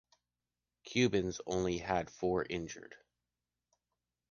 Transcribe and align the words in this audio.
Cubans 0.83 1.39
only 1.45 1.77
had 1.77 2.09
four 2.09 2.43
injured. 2.49 2.95